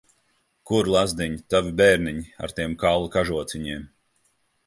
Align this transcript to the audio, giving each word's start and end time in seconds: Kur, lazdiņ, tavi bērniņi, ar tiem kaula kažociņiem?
Kur, 0.69 0.87
lazdiņ, 0.93 1.33
tavi 1.53 1.75
bērniņi, 1.81 2.25
ar 2.47 2.55
tiem 2.59 2.75
kaula 2.85 3.13
kažociņiem? 3.17 3.87